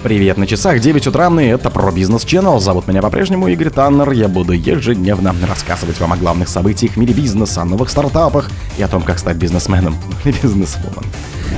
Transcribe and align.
Привет, 0.00 0.36
на 0.36 0.46
часах 0.46 0.78
9 0.78 1.08
утра, 1.08 1.28
и 1.42 1.46
это 1.46 1.70
про 1.70 1.90
бизнес 1.90 2.24
Channel. 2.24 2.60
Зовут 2.60 2.86
меня 2.86 3.02
по-прежнему 3.02 3.48
Игорь 3.48 3.70
Таннер. 3.70 4.12
Я 4.12 4.28
буду 4.28 4.52
ежедневно 4.52 5.34
рассказывать 5.48 5.98
вам 5.98 6.12
о 6.12 6.16
главных 6.16 6.48
событиях 6.48 6.92
в 6.92 6.96
мире 6.98 7.12
бизнеса, 7.12 7.62
о 7.62 7.64
новых 7.64 7.90
стартапах 7.90 8.48
и 8.78 8.82
о 8.82 8.86
том, 8.86 9.02
как 9.02 9.18
стать 9.18 9.36
бизнесменом 9.38 9.96
или 10.24 10.36
бизнесвумен. 10.40 11.02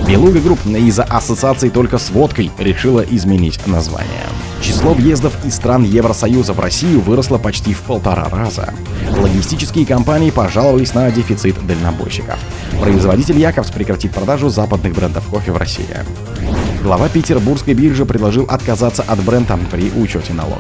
Beluga 0.09 0.41
Group 0.41 0.59
из-за 0.65 1.05
ассоциации 1.05 1.69
только 1.69 1.99
с 1.99 2.09
водкой 2.09 2.51
решила 2.59 3.01
изменить 3.01 3.61
название. 3.67 4.25
Число 4.63 4.95
въездов 4.95 5.35
из 5.45 5.55
стран 5.55 5.85
Евросоюза 5.85 6.55
в 6.55 6.61
Россию 6.61 7.01
выросло 7.01 7.37
почти 7.37 7.75
в 7.75 7.81
полтора 7.83 8.31
раза. 8.31 8.73
Логистические 9.19 9.85
компании 9.85 10.31
пожаловались 10.31 10.95
на 10.95 11.11
дефицит 11.11 11.57
дальнобойщиков. 11.67 12.39
Производитель 12.81 13.39
Jacobs 13.39 13.71
прекратит 13.71 14.13
продажу 14.13 14.49
западных 14.49 14.95
брендов 14.95 15.27
кофе 15.27 15.53
в 15.53 15.59
России. 15.59 15.87
Глава 16.83 17.11
Петербургской 17.11 17.75
биржи 17.75 18.07
предложил 18.07 18.47
отказаться 18.49 19.03
от 19.03 19.23
бренда 19.23 19.59
при 19.71 19.93
учете 19.93 20.33
налога. 20.33 20.57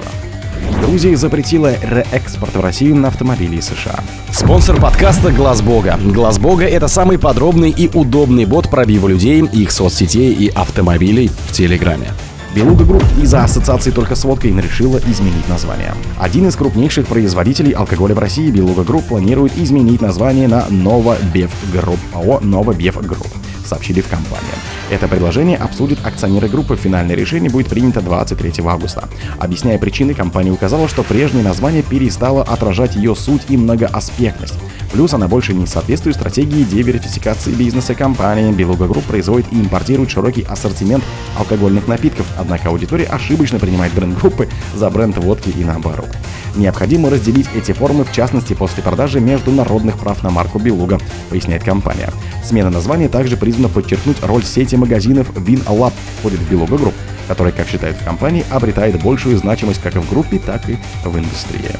Грузия 0.82 1.16
запретила 1.16 1.72
реэкспорт 1.82 2.54
в 2.54 2.60
Россию 2.60 2.96
на 2.96 3.08
автомобили 3.08 3.56
из 3.56 3.66
США. 3.66 4.00
Спонсор 4.30 4.78
подкаста 4.78 5.32
Глаз 5.32 5.62
Бога. 5.62 5.98
Глаз 6.02 6.38
Бога 6.38 6.66
это 6.66 6.88
самый 6.88 7.18
подробный 7.18 7.70
и 7.70 7.88
удобный 7.94 8.44
бот 8.44 8.68
пробива 8.68 9.08
людей, 9.08 9.40
их 9.40 9.72
соцсетей 9.72 10.34
и 10.34 10.48
автомобилей 10.48 11.30
в 11.48 11.52
Телеграме. 11.52 12.12
Beluga 12.54 12.84
Group 12.84 13.04
из-за 13.22 13.44
ассоциации 13.44 13.90
только 13.90 14.14
с 14.14 14.24
водкой 14.24 14.50
решила 14.60 14.98
изменить 14.98 15.48
название. 15.48 15.94
Один 16.18 16.48
из 16.48 16.56
крупнейших 16.56 17.06
производителей 17.06 17.70
алкоголя 17.70 18.14
в 18.14 18.18
России, 18.18 18.50
Beluga 18.50 18.82
Group, 18.82 19.04
планирует 19.04 19.56
изменить 19.56 20.02
название 20.02 20.48
на 20.48 20.66
NovaBev 20.68 21.50
Group, 21.72 22.00
ООО 22.12 22.40
NovaBev 22.40 22.96
Group 23.06 23.28
сообщили 23.70 24.00
в 24.00 24.08
компании. 24.08 24.46
Это 24.90 25.08
предложение 25.08 25.56
обсудят 25.56 25.98
акционеры 26.04 26.48
группы. 26.48 26.76
Финальное 26.76 27.16
решение 27.16 27.50
будет 27.50 27.68
принято 27.68 28.00
23 28.00 28.52
августа. 28.66 29.08
Объясняя 29.38 29.78
причины, 29.78 30.12
компания 30.12 30.50
указала, 30.50 30.88
что 30.88 31.02
прежнее 31.02 31.44
название 31.44 31.82
перестало 31.82 32.42
отражать 32.42 32.96
ее 32.96 33.14
суть 33.16 33.42
и 33.48 33.56
многоаспектность. 33.56 34.54
Плюс 34.92 35.14
она 35.14 35.28
больше 35.28 35.54
не 35.54 35.66
соответствует 35.66 36.16
стратегии 36.16 36.64
диверсификации 36.64 37.52
бизнеса 37.52 37.94
компании. 37.94 38.52
Beluga 38.52 38.86
Group 38.86 39.04
производит 39.04 39.46
и 39.52 39.60
импортирует 39.60 40.10
широкий 40.10 40.42
ассортимент 40.42 41.04
алкогольных 41.38 41.86
напитков, 41.86 42.26
однако 42.36 42.68
аудитория 42.68 43.04
ошибочно 43.04 43.58
принимает 43.58 43.94
бренд 43.94 44.18
группы 44.18 44.48
за 44.74 44.90
бренд 44.90 45.16
водки 45.18 45.50
и 45.50 45.64
наоборот. 45.64 46.08
Необходимо 46.56 47.10
разделить 47.10 47.48
эти 47.54 47.72
формы, 47.72 48.04
в 48.04 48.12
частности 48.12 48.54
после 48.54 48.82
продажи 48.82 49.20
международных 49.20 49.98
прав 49.98 50.22
на 50.22 50.30
марку 50.30 50.58
Beluga, 50.58 50.98
поясняет 51.28 51.62
компания. 51.62 52.10
Смена 52.44 52.70
названия 52.70 53.08
также 53.08 53.36
призвана 53.36 53.68
подчеркнуть 53.68 54.22
роль 54.22 54.44
сети 54.44 54.76
магазинов 54.76 55.30
ВинЛаб, 55.30 55.92
входит 56.18 56.40
в 56.40 56.50
Beluga 56.50 56.76
Group, 56.76 56.94
которая, 57.28 57.52
как 57.52 57.68
считают 57.68 57.96
в 57.96 58.04
компании, 58.04 58.44
обретает 58.50 59.00
большую 59.02 59.38
значимость 59.38 59.80
как 59.80 59.94
в 59.94 60.08
группе, 60.10 60.38
так 60.38 60.68
и 60.68 60.76
в 61.04 61.16
индустрии. 61.16 61.70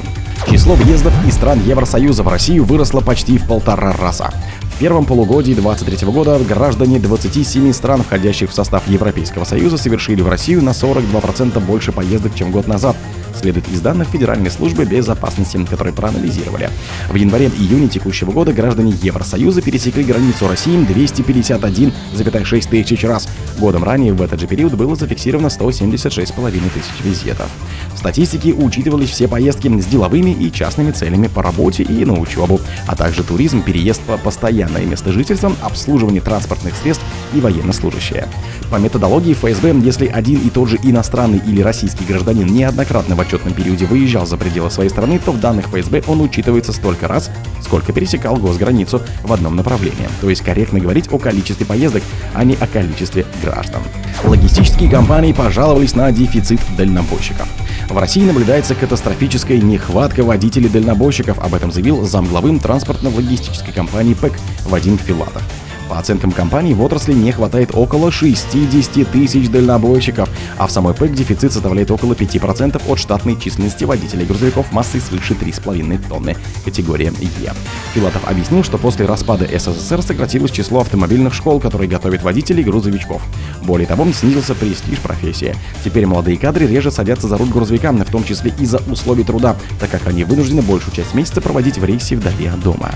Число 0.49 0.75
въездов 0.75 1.13
из 1.27 1.33
стран 1.33 1.61
Евросоюза 1.65 2.23
в 2.23 2.27
Россию 2.27 2.63
выросло 2.63 3.01
почти 3.01 3.37
в 3.37 3.47
полтора 3.47 3.91
раза. 3.93 4.31
В 4.63 4.79
первом 4.79 5.05
полугодии 5.05 5.53
2023 5.53 6.07
года 6.11 6.39
граждане 6.39 6.99
27 6.99 7.71
стран, 7.73 8.01
входящих 8.01 8.49
в 8.49 8.53
состав 8.53 8.87
Европейского 8.87 9.43
Союза, 9.43 9.77
совершили 9.77 10.21
в 10.21 10.29
Россию 10.29 10.63
на 10.63 10.71
42% 10.71 11.59
больше 11.59 11.91
поездок, 11.91 12.33
чем 12.33 12.51
год 12.51 12.67
назад– 12.67 12.95
следует 13.35 13.67
из 13.69 13.81
данных 13.81 14.09
Федеральной 14.09 14.51
службы 14.51 14.85
безопасности, 14.85 15.63
которые 15.65 15.93
проанализировали. 15.93 16.69
В 17.09 17.15
январе-июне 17.15 17.87
текущего 17.87 18.31
года 18.31 18.53
граждане 18.53 18.93
Евросоюза 19.01 19.61
пересекли 19.61 20.03
границу 20.03 20.47
России 20.47 20.77
251,6 20.77 22.69
тысяч 22.69 23.03
раз. 23.03 23.27
Годом 23.59 23.83
ранее 23.83 24.13
в 24.13 24.21
этот 24.21 24.39
же 24.39 24.47
период 24.47 24.73
было 24.73 24.95
зафиксировано 24.95 25.47
176,5 25.47 26.51
тысяч 26.73 27.03
визитов. 27.03 27.49
В 27.93 27.97
статистике 27.97 28.53
учитывались 28.53 29.09
все 29.09 29.27
поездки 29.27 29.67
с 29.79 29.85
деловыми 29.85 30.31
и 30.31 30.51
частными 30.51 30.91
целями 30.91 31.27
по 31.27 31.43
работе 31.43 31.83
и 31.83 32.05
на 32.05 32.19
учебу, 32.19 32.59
а 32.87 32.95
также 32.95 33.23
туризм, 33.23 33.61
переезд 33.61 34.01
по 34.01 34.17
постоянное 34.17 34.85
место 34.85 35.11
жительства, 35.11 35.51
обслуживание 35.61 36.21
транспортных 36.21 36.75
средств 36.75 37.03
и 37.33 37.39
военнослужащие. 37.39 38.27
По 38.71 38.77
методологии 38.77 39.33
ФСБ, 39.33 39.75
если 39.83 40.07
один 40.07 40.39
и 40.39 40.49
тот 40.49 40.69
же 40.69 40.79
иностранный 40.81 41.41
или 41.45 41.61
российский 41.61 42.05
гражданин 42.05 42.47
неоднократно 42.47 43.15
в 43.15 43.19
отчетном 43.19 43.53
периоде 43.53 43.85
выезжал 43.85 44.25
за 44.25 44.37
пределы 44.37 44.71
своей 44.71 44.89
страны, 44.89 45.19
то 45.23 45.31
в 45.31 45.39
данных 45.39 45.67
ФСБ 45.67 46.03
он 46.07 46.21
учитывается 46.21 46.71
столько 46.71 47.07
раз, 47.07 47.29
сколько 47.61 47.93
пересекал 47.93 48.37
госграницу 48.37 49.01
в 49.23 49.33
одном 49.33 49.55
направлении. 49.55 50.07
То 50.21 50.29
есть 50.29 50.41
корректно 50.41 50.79
говорить 50.79 51.11
о 51.11 51.19
количестве 51.19 51.65
поездок, 51.65 52.03
а 52.33 52.43
не 52.43 52.55
о 52.55 52.67
количестве 52.67 53.25
граждан. 53.41 53.81
Логистические 54.23 54.89
компании 54.89 55.33
пожаловались 55.33 55.95
на 55.95 56.11
дефицит 56.11 56.59
дальнобойщиков. 56.77 57.47
В 57.89 57.97
России 57.97 58.23
наблюдается 58.23 58.75
катастрофическая 58.75 59.57
нехватка 59.57 60.23
водителей-дальнобойщиков, 60.23 61.39
об 61.39 61.53
этом 61.53 61.71
заявил 61.71 62.03
замглавым 62.05 62.59
транспортно-логистической 62.59 63.73
компании 63.73 64.13
ПЭК 64.13 64.33
Вадим 64.65 64.97
Филатов. 64.97 65.43
По 65.91 65.99
оценкам 65.99 66.31
компании, 66.31 66.73
в 66.73 66.81
отрасли 66.81 67.11
не 67.11 67.33
хватает 67.33 67.71
около 67.73 68.13
60 68.13 69.11
тысяч 69.11 69.49
дальнобойщиков, 69.49 70.29
а 70.57 70.65
в 70.65 70.71
самой 70.71 70.93
ПЭК 70.93 71.13
дефицит 71.13 71.51
составляет 71.51 71.91
около 71.91 72.13
5% 72.13 72.81
от 72.87 72.97
штатной 72.97 73.37
численности 73.37 73.83
водителей 73.83 74.25
грузовиков 74.25 74.71
массой 74.71 75.01
свыше 75.01 75.33
3,5 75.33 76.07
тонны 76.07 76.37
категория 76.63 77.11
Е. 77.19 77.51
Филатов 77.93 78.25
объяснил, 78.25 78.63
что 78.63 78.77
после 78.77 79.05
распада 79.05 79.45
СССР 79.45 80.01
сократилось 80.01 80.51
число 80.51 80.79
автомобильных 80.79 81.33
школ, 81.33 81.59
которые 81.59 81.89
готовят 81.89 82.23
водителей 82.23 82.63
грузовичков. 82.63 83.21
Более 83.61 83.85
того, 83.85 84.09
снизился 84.13 84.55
престиж 84.55 84.97
профессии. 84.99 85.57
Теперь 85.83 86.05
молодые 86.05 86.37
кадры 86.37 86.67
реже 86.67 86.91
садятся 86.91 87.27
за 87.27 87.37
руль 87.37 87.49
грузовика, 87.49 87.91
в 87.91 88.05
том 88.05 88.23
числе 88.23 88.53
из-за 88.57 88.81
условий 88.89 89.25
труда, 89.25 89.57
так 89.77 89.89
как 89.89 90.07
они 90.07 90.23
вынуждены 90.23 90.61
большую 90.61 90.95
часть 90.95 91.13
месяца 91.13 91.41
проводить 91.41 91.77
в 91.77 91.83
рейсе 91.83 92.15
вдали 92.15 92.45
от 92.45 92.61
дома. 92.61 92.91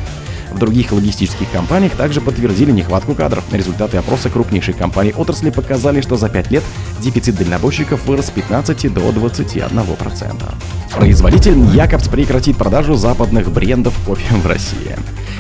В 0.55 0.57
других 0.57 0.93
логистических 0.93 1.51
компаниях 1.51 1.97
также 1.97 2.21
подтвердили 2.21 2.71
нехватку 2.71 3.13
кадров. 3.13 3.43
Результаты 3.51 3.97
опроса 3.97 4.29
крупнейших 4.29 4.77
компаний 4.77 5.13
отрасли 5.13 5.49
показали, 5.49 5.99
что 5.99 6.15
за 6.15 6.29
5 6.29 6.49
лет 6.49 6.63
дефицит 7.01 7.35
дальнобойщиков 7.35 8.05
вырос 8.05 8.27
с 8.27 8.31
15 8.31 8.93
до 8.93 9.01
21%. 9.09 10.53
Производитель 10.95 11.59
Якобс 11.75 12.07
прекратит 12.07 12.55
продажу 12.55 12.95
западных 12.95 13.51
брендов 13.51 13.93
кофе 14.05 14.33
в 14.33 14.47
России. 14.47 14.95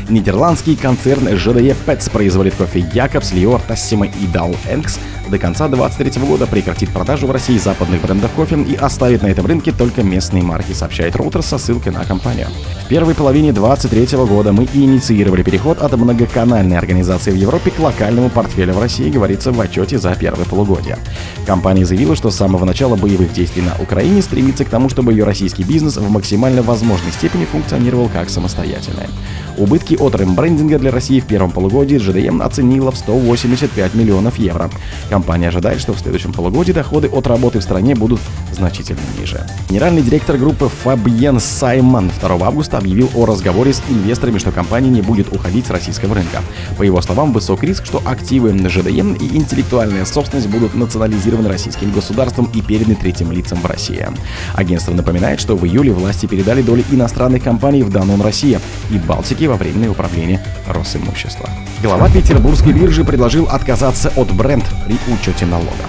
Нидерландский 0.09 0.75
концерн 0.75 1.29
ЖДЕ 1.37 1.77
Pets 1.85 2.11
производит 2.11 2.55
кофе 2.55 2.85
Якобс, 2.93 3.31
Лиор, 3.31 3.61
Тассима 3.61 4.07
и 4.07 4.27
Дал 4.27 4.53
Энкс 4.69 4.99
до 5.29 5.39
конца 5.39 5.67
2023 5.67 6.21
года 6.23 6.47
прекратит 6.47 6.89
продажу 6.89 7.27
в 7.27 7.31
России 7.31 7.57
западных 7.57 8.01
брендов 8.01 8.31
кофе 8.31 8.61
и 8.61 8.75
оставит 8.75 9.21
на 9.21 9.27
этом 9.27 9.45
рынке 9.45 9.71
только 9.71 10.03
местные 10.03 10.43
марки, 10.43 10.73
сообщает 10.73 11.15
Reuters 11.15 11.43
со 11.43 11.57
ссылкой 11.57 11.91
на 11.93 12.05
компанию. 12.05 12.47
В 12.85 12.87
первой 12.87 13.15
половине 13.15 13.51
2023 13.51 14.17
года 14.25 14.53
мы 14.53 14.67
инициировали 14.73 15.43
переход 15.43 15.81
от 15.81 15.93
многоканальной 15.97 16.77
организации 16.77 17.31
в 17.31 17.35
Европе 17.35 17.71
к 17.71 17.79
локальному 17.79 18.29
портфелю 18.29 18.73
в 18.73 18.79
России, 18.79 19.09
говорится 19.09 19.51
в 19.51 19.59
отчете 19.59 19.97
за 19.97 20.15
первое 20.15 20.45
полугодие. 20.45 20.97
Компания 21.45 21.85
заявила, 21.85 22.15
что 22.15 22.29
с 22.29 22.35
самого 22.35 22.65
начала 22.65 22.95
боевых 22.95 23.33
действий 23.33 23.63
на 23.63 23.75
Украине 23.81 24.21
стремится 24.21 24.65
к 24.65 24.69
тому, 24.69 24.89
чтобы 24.89 25.13
ее 25.13 25.23
российский 25.23 25.63
бизнес 25.63 25.97
в 25.97 26.09
максимально 26.09 26.61
возможной 26.61 27.11
степени 27.11 27.45
функционировал 27.45 28.09
как 28.09 28.29
самостоятельный. 28.29 29.07
Убытки 29.57 29.95
от 29.95 30.15
рембрендинга 30.15 30.77
для 30.77 30.91
России 30.91 31.19
в 31.19 31.25
первом 31.25 31.51
полугодии 31.51 31.97
GDM 31.97 32.43
оценила 32.43 32.91
в 32.91 32.97
185 32.97 33.95
миллионов 33.95 34.37
евро. 34.37 34.69
Компания 35.15 35.47
ожидает, 35.47 35.79
что 35.79 35.93
в 35.93 35.99
следующем 35.99 36.33
полугодии 36.33 36.73
доходы 36.73 37.07
от 37.07 37.25
работы 37.25 37.59
в 37.59 37.63
стране 37.63 37.95
будут 37.95 38.19
значительно 38.51 38.99
ниже. 39.17 39.47
Генеральный 39.69 40.01
директор 40.01 40.35
группы 40.35 40.67
Фабиен 40.83 41.39
Саймон 41.39 42.11
2 42.19 42.45
августа 42.45 42.79
объявил 42.79 43.09
о 43.15 43.25
разговоре 43.25 43.71
с 43.71 43.81
инвесторами, 43.87 44.39
что 44.39 44.51
компания 44.51 44.89
не 44.89 45.01
будет 45.01 45.31
уходить 45.31 45.67
с 45.67 45.69
российского 45.69 46.15
рынка. 46.15 46.41
По 46.77 46.83
его 46.83 47.01
словам, 47.01 47.31
высок 47.31 47.63
риск, 47.63 47.85
что 47.85 48.01
активы 48.03 48.51
ЖДМ 48.67 49.13
и 49.13 49.37
интеллектуальная 49.37 50.03
собственность 50.03 50.49
будут 50.49 50.75
национализированы 50.75 51.47
российским 51.47 51.93
государством 51.93 52.51
и 52.53 52.61
переданы 52.61 52.95
третьим 52.95 53.31
лицам 53.31 53.59
в 53.61 53.65
России. 53.65 54.05
Агентство 54.53 54.91
напоминает, 54.91 55.39
что 55.39 55.55
в 55.55 55.65
июле 55.65 55.93
власти 55.93 56.25
передали 56.25 56.61
доли 56.61 56.83
иностранных 56.91 57.41
компаний 57.41 57.83
в 57.83 57.89
Данон 57.89 58.19
Россия 58.19 58.59
и 58.91 58.97
Балтики 58.97 59.45
во 59.45 59.55
временное 59.55 59.91
управление 59.91 60.43
Росимущества. 60.67 61.49
Глава 61.81 62.09
Петербургской 62.09 62.73
биржи 62.73 63.03
предложил 63.03 63.45
отказаться 63.45 64.11
от 64.15 64.31
бренд 64.31 64.65
учете 65.07 65.45
налога. 65.45 65.85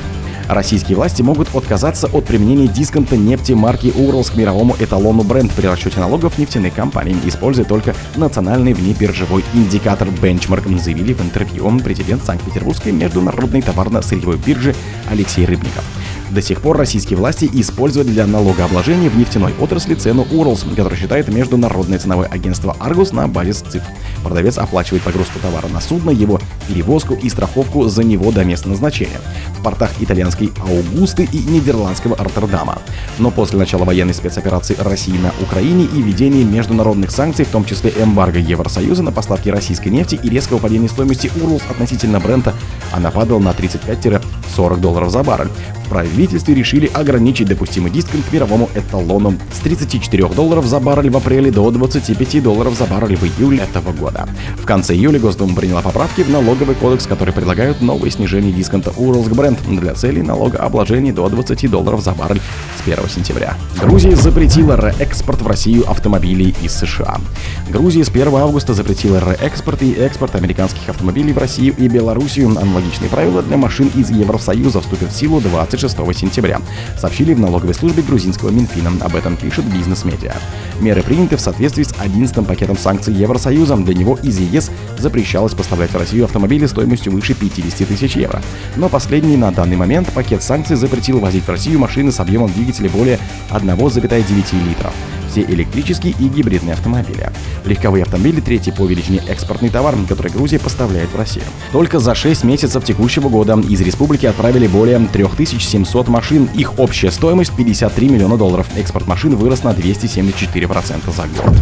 Российские 0.49 0.97
власти 0.97 1.23
могут 1.23 1.55
отказаться 1.55 2.07
от 2.07 2.25
применения 2.25 2.69
дисконта 2.69 3.17
нефти 3.17 3.53
марки 3.53 3.93
Уралс 3.97 4.31
к 4.31 4.37
мировому 4.37 4.77
эталону 4.79 5.25
бренд 5.25 5.51
при 5.53 5.67
расчете 5.67 5.99
налогов 5.99 6.39
нефтяных 6.39 6.73
компаний, 6.73 7.17
используя 7.25 7.65
только 7.65 7.97
национальный 8.15 8.73
внебиржевой 8.73 9.45
индикатор 9.55 10.09
бенчмарк, 10.09 10.69
заявили 10.79 11.15
в 11.15 11.23
интервью 11.23 11.81
президент 11.81 12.25
Санкт-Петербургской 12.25 12.93
международной 12.93 13.63
товарно-сырьевой 13.63 14.37
биржи 14.37 14.75
Алексей 15.11 15.45
Рыбников. 15.45 15.85
До 16.31 16.43
сих 16.43 16.61
пор 16.61 16.77
российские 16.77 17.17
власти 17.17 17.49
используют 17.53 18.09
для 18.09 18.27
налогообложения 18.27 19.09
в 19.09 19.17
нефтяной 19.17 19.55
отрасли 19.61 19.95
цену 19.95 20.27
Уралс, 20.31 20.65
который 20.77 20.99
считает 20.99 21.29
международное 21.29 21.99
ценовое 21.99 22.27
агентство 22.27 22.77
Argus 22.81 23.15
на 23.15 23.29
базе 23.29 23.53
цифр. 23.53 23.87
Продавец 24.27 24.59
оплачивает 24.59 25.05
погрузку 25.05 25.39
товара 25.39 25.69
на 25.69 25.81
судно, 25.81 26.11
его 26.11 26.41
перевозку 26.67 27.15
и 27.15 27.29
страховку 27.29 27.87
за 27.87 28.03
него 28.03 28.33
до 28.33 28.45
места 28.45 28.69
назначения 28.69 29.21
в 29.57 29.63
портах 29.63 29.93
итальянской 30.01 30.53
Аугусты 30.61 31.29
и 31.31 31.39
нидерландского 31.39 32.17
Роттердама. 32.17 32.79
Но 33.19 33.31
после 33.31 33.61
начала 33.61 33.85
военной 33.85 34.15
спецоперации 34.15 34.77
России 34.81 35.17
на 35.17 35.33
Украине 35.41 35.85
и 35.85 36.03
введения 36.03 36.43
международных 36.43 37.13
санкций, 37.13 37.45
в 37.45 37.51
том 37.51 37.65
числе 37.65 37.93
эмбарго 37.97 38.41
Евросоюза 38.41 39.05
на 39.05 39.13
поставки 39.13 39.49
российской 39.49 39.89
нефти 39.89 40.19
и 40.21 40.29
резкого 40.29 40.59
падения 40.59 40.89
стоимости 40.89 41.31
Урлс 41.41 41.63
относительно 41.71 42.19
Брента, 42.19 42.53
она 42.93 43.13
падала 43.13 43.39
на 43.39 43.51
35-40 43.51 44.81
долларов 44.81 45.11
за 45.11 45.23
баррель. 45.23 45.51
В 45.85 45.89
правительстве 45.89 46.55
решили 46.55 46.91
ограничить 46.93 47.47
допустимый 47.47 47.93
дисконт 47.93 48.25
к 48.25 48.33
мировому 48.33 48.69
эталону 48.75 49.35
с 49.55 49.61
34 49.61 50.29
долларов 50.31 50.67
за 50.67 50.81
баррель 50.81 51.11
в 51.11 51.17
апреле 51.17 51.53
до 51.53 51.71
25 51.71 52.43
долларов 52.43 52.77
за 52.77 52.87
баррель 52.87 53.17
в 53.17 53.25
июле 53.25 53.59
этого 53.59 53.93
года. 53.93 54.16
В 54.57 54.65
конце 54.65 54.95
июля 54.95 55.19
Госдума 55.19 55.55
приняла 55.55 55.83
поправки 55.83 56.23
в 56.23 56.31
налоговый 56.31 56.75
кодекс, 56.75 57.07
которые 57.07 57.35
предлагают 57.35 57.81
новое 57.81 58.11
снижение 58.11 58.53
дисконта 58.53 58.93
Уралск 58.97 59.33
бренд 59.33 59.59
для 59.69 59.95
целей 59.95 60.23
налогообложения 60.23 61.13
до 61.13 61.29
20 61.29 61.71
долларов 61.71 62.03
за 62.03 62.13
баррель 62.13 62.41
с 62.79 62.87
1 62.87 63.09
сентября. 63.09 63.55
Грузия 63.81 64.17
запретила 64.17 64.77
реэкспорт 64.77 65.43
в 65.43 65.47
Россию 65.47 65.91
автомобилей 65.91 66.55
из 66.63 66.73
США. 66.73 67.21
Грузия 67.69 68.05
с 68.05 68.09
1 68.09 68.35
августа 68.35 68.75
запретила 68.75 69.19
реэкспорт 69.19 69.83
и 69.83 69.93
экспорт 69.93 70.35
американских 70.37 70.89
автомобилей 70.89 71.33
в 71.33 71.39
Россию 71.39 71.75
и 71.77 71.89
Белоруссию. 71.89 72.49
Аналогичные 72.49 73.11
правила 73.11 73.43
для 73.43 73.57
машин 73.57 73.91
из 73.95 74.11
Евросоюза 74.11 74.81
вступят 74.81 75.11
в 75.11 75.17
силу 75.17 75.41
26 75.41 75.97
сентября, 76.17 76.61
сообщили 76.99 77.35
в 77.35 77.41
налоговой 77.41 77.75
службе 77.75 78.03
грузинского 78.03 78.51
Минфина. 78.51 78.93
Об 79.01 79.17
этом 79.17 79.37
пишет 79.37 79.65
бизнес-медиа. 79.65 80.35
Меры 80.81 81.03
приняты 81.03 81.37
в 81.37 81.41
соответствии 81.41 81.83
с 81.83 81.95
11 81.99 82.47
пакетом 82.47 82.77
санкций 82.79 83.15
Евросоюза. 83.15 83.77
Для 83.77 83.95
него 83.95 84.06
из 84.15 84.39
ЕС 84.39 84.71
запрещалось 84.99 85.55
поставлять 85.55 85.91
в 85.91 85.97
Россию 85.97 86.25
автомобили 86.25 86.67
стоимостью 86.67 87.13
выше 87.13 87.35
50 87.35 87.89
тысяч 87.89 88.17
евро. 88.17 88.43
Но 88.77 88.89
последний 88.89 89.37
на 89.37 89.51
данный 89.51 89.77
момент 89.77 90.13
пакет 90.13 90.43
санкций 90.43 90.77
запретил 90.77 91.19
возить 91.19 91.45
в 91.45 91.51
Россию 91.51 91.79
машины 91.79 92.13
с 92.13 92.21
объемом 92.21 92.53
двигателя 92.53 92.89
более 92.89 93.19
1,9 93.51 94.69
литров 94.69 94.95
все 95.37 95.43
электрические 95.43 96.15
и 96.19 96.29
гибридные 96.29 96.73
автомобили. 96.73 97.31
Легковые 97.67 98.05
автомобили– 98.05 98.41
третий 98.47 98.73
по 98.73 98.87
величине 98.87 99.21
экспортный 99.29 99.69
товар, 99.69 99.95
который 100.09 100.33
Грузия 100.33 100.59
поставляет 100.59 101.11
в 101.11 101.17
Россию. 101.17 101.45
Только 101.73 101.99
за 101.99 102.15
6 102.15 102.45
месяцев 102.45 102.83
текущего 102.85 103.29
года 103.29 103.59
из 103.69 103.83
республики 103.83 104.25
отправили 104.25 104.67
более 104.67 104.99
3700 104.99 106.09
машин. 106.09 106.49
Их 106.55 106.79
общая 106.79 107.11
стоимость 107.11 107.55
53 107.55 108.09
миллиона 108.09 108.39
долларов. 108.39 108.67
Экспорт 108.77 109.07
машин 109.07 109.37
вырос 109.37 109.63
на 109.63 109.73
274% 109.73 111.15
за 111.15 111.23
год. 111.23 111.55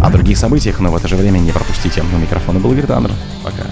О 0.00 0.10
других 0.10 0.38
событиях, 0.38 0.80
но 0.80 0.90
в 0.90 0.96
это 0.96 1.06
же 1.06 1.16
время 1.16 1.38
не 1.38 1.52
пропустите. 1.52 2.02
У 2.14 2.18
микрофона 2.18 2.60
был 2.60 2.72
Игорь 2.72 2.86
Пока. 2.86 3.66